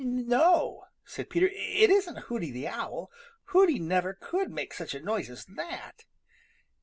"No," 0.03 0.85
said 1.05 1.29
Peter, 1.29 1.45
"it 1.53 1.91
isn't 1.91 2.17
Hooty 2.21 2.49
the 2.49 2.67
Owl. 2.67 3.11
Hooty 3.49 3.77
never 3.77 4.15
could 4.15 4.49
make 4.49 4.73
such 4.73 4.95
a 4.95 4.99
noise 4.99 5.29
as 5.29 5.45
that." 5.45 6.05